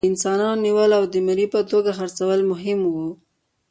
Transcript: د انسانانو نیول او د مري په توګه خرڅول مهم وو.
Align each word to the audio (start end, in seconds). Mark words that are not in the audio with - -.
د 0.03 0.05
انسانانو 0.11 0.61
نیول 0.65 0.91
او 0.97 1.03
د 1.13 1.15
مري 1.27 1.45
په 1.53 1.59
توګه 1.71 1.89
خرڅول 1.97 2.39
مهم 2.51 2.79
وو. 2.93 3.09